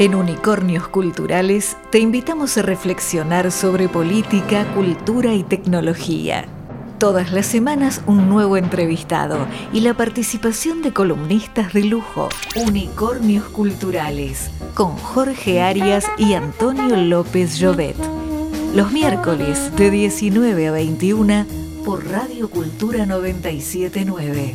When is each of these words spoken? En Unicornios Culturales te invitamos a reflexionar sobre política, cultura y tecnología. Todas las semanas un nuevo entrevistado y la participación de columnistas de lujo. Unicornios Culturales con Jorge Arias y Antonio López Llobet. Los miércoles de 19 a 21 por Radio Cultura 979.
En 0.00 0.14
Unicornios 0.14 0.88
Culturales 0.88 1.76
te 1.90 1.98
invitamos 1.98 2.56
a 2.56 2.62
reflexionar 2.62 3.52
sobre 3.52 3.86
política, 3.86 4.64
cultura 4.74 5.34
y 5.34 5.42
tecnología. 5.42 6.46
Todas 6.96 7.32
las 7.32 7.44
semanas 7.44 8.00
un 8.06 8.30
nuevo 8.30 8.56
entrevistado 8.56 9.46
y 9.74 9.80
la 9.80 9.92
participación 9.92 10.80
de 10.80 10.94
columnistas 10.94 11.74
de 11.74 11.84
lujo. 11.84 12.30
Unicornios 12.56 13.44
Culturales 13.50 14.50
con 14.72 14.96
Jorge 14.96 15.60
Arias 15.60 16.06
y 16.16 16.32
Antonio 16.32 16.96
López 16.96 17.58
Llobet. 17.58 17.96
Los 18.74 18.92
miércoles 18.92 19.70
de 19.76 19.90
19 19.90 20.68
a 20.68 20.72
21 20.72 21.44
por 21.84 22.08
Radio 22.08 22.48
Cultura 22.48 23.04
979. 23.04 24.54